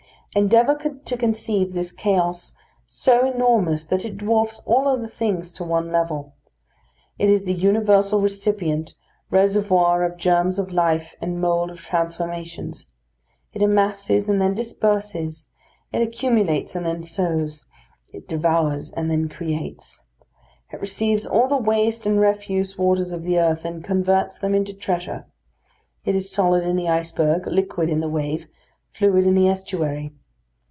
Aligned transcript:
Endeavour 0.33 0.77
to 1.03 1.17
conceive 1.17 1.73
this 1.73 1.91
chaos 1.91 2.55
so 2.85 3.29
enormous 3.29 3.85
that 3.85 4.05
it 4.05 4.15
dwarfs 4.15 4.63
all 4.65 4.87
other 4.87 5.05
things 5.05 5.51
to 5.51 5.61
one 5.65 5.91
level. 5.91 6.35
It 7.19 7.29
is 7.29 7.43
the 7.43 7.51
universal 7.53 8.21
recipient, 8.21 8.95
reservoir 9.29 10.05
of 10.05 10.15
germs 10.17 10.57
of 10.57 10.71
life, 10.71 11.15
and 11.19 11.41
mould 11.41 11.69
of 11.69 11.79
transformations. 11.79 12.87
It 13.51 13.61
amasses 13.61 14.29
and 14.29 14.41
then 14.41 14.53
disperses, 14.53 15.49
it 15.91 16.01
accumulates 16.01 16.77
and 16.77 16.85
then 16.85 17.03
sows, 17.03 17.65
it 18.13 18.25
devours 18.25 18.93
and 18.93 19.11
then 19.11 19.27
creates. 19.27 20.05
It 20.71 20.79
receives 20.79 21.25
all 21.25 21.49
the 21.49 21.57
waste 21.57 22.05
and 22.05 22.21
refuse 22.21 22.77
waters 22.77 23.11
of 23.11 23.23
the 23.23 23.37
earth, 23.37 23.65
and 23.65 23.83
converts 23.83 24.39
them 24.39 24.55
into 24.55 24.73
treasure. 24.73 25.25
It 26.05 26.15
is 26.15 26.31
solid 26.31 26.63
in 26.63 26.77
the 26.77 26.87
iceberg, 26.87 27.47
liquid 27.47 27.89
in 27.89 27.99
the 27.99 28.07
wave, 28.07 28.47
fluid 28.93 29.27
in 29.27 29.33
the 29.35 29.49
estuary. 29.49 30.13